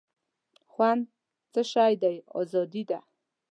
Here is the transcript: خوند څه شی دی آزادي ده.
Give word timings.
خوند 0.71 1.03
څه 1.51 1.61
شی 1.71 1.93
دی 2.03 2.15
آزادي 2.41 2.83
ده. 2.89 2.99